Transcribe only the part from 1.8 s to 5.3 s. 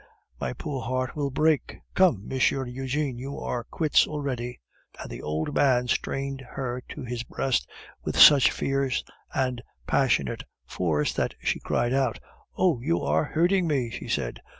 Come, Monsieur Eugene, we are quits already." And the